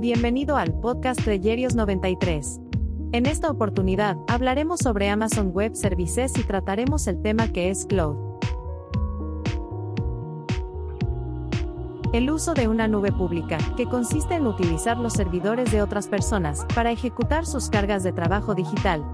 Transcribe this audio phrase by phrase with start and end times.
[0.00, 2.58] bienvenido al podcast de Yerios 93.
[3.12, 8.16] En esta oportunidad, hablaremos sobre Amazon Web Services y trataremos el tema que es Cloud.
[12.14, 16.64] El uso de una nube pública, que consiste en utilizar los servidores de otras personas
[16.74, 19.04] para ejecutar sus cargas de trabajo digital,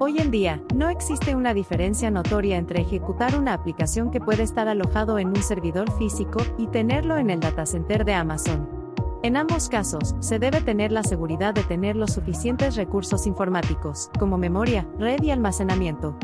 [0.00, 4.68] Hoy en día, no existe una diferencia notoria entre ejecutar una aplicación que puede estar
[4.68, 8.77] alojado en un servidor físico y tenerlo en el datacenter de Amazon.
[9.24, 14.38] En ambos casos, se debe tener la seguridad de tener los suficientes recursos informáticos, como
[14.38, 16.16] memoria, red y almacenamiento.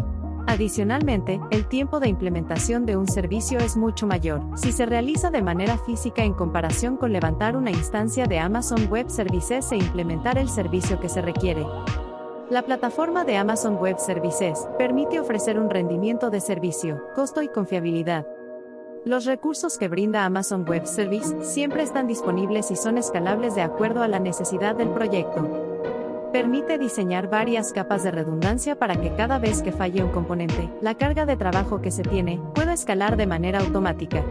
[0.47, 5.43] Adicionalmente, el tiempo de implementación de un servicio es mucho mayor si se realiza de
[5.43, 10.49] manera física en comparación con levantar una instancia de Amazon Web Services e implementar el
[10.49, 11.67] servicio que se requiere.
[12.51, 18.27] La plataforma de Amazon Web Services permite ofrecer un rendimiento de servicio, costo y confiabilidad.
[19.05, 24.03] Los recursos que brinda Amazon Web Service siempre están disponibles y son escalables de acuerdo
[24.03, 26.31] a la necesidad del proyecto.
[26.33, 30.95] Permite diseñar varias capas de redundancia para que cada vez que falle un componente, la
[30.95, 34.25] carga de trabajo que se tiene pueda escalar de manera automática.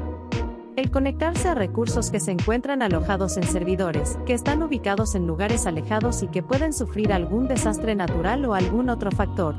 [0.76, 5.68] El conectarse a recursos que se encuentran alojados en servidores, que están ubicados en lugares
[5.68, 9.54] alejados y que pueden sufrir algún desastre natural o algún otro factor,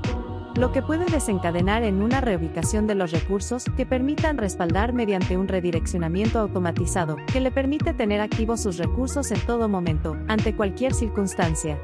[0.56, 5.48] lo que puede desencadenar en una reubicación de los recursos que permitan respaldar mediante un
[5.48, 11.78] redireccionamiento automatizado, que le permite tener activos sus recursos en todo momento, ante cualquier circunstancia.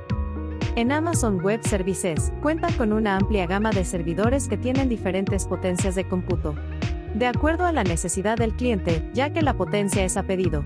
[0.77, 5.97] En Amazon Web Services, cuenta con una amplia gama de servidores que tienen diferentes potencias
[5.97, 6.55] de cómputo
[7.15, 10.65] de acuerdo a la necesidad del cliente, ya que la potencia es a pedido.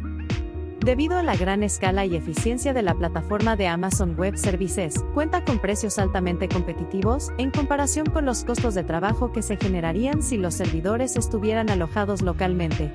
[0.80, 5.44] Debido a la gran escala y eficiencia de la plataforma de Amazon Web Services, cuenta
[5.44, 10.36] con precios altamente competitivos en comparación con los costos de trabajo que se generarían si
[10.36, 12.92] los servidores estuvieran alojados localmente.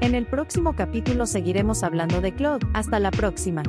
[0.00, 2.62] En el próximo capítulo seguiremos hablando de Cloud.
[2.72, 3.62] Hasta la próxima.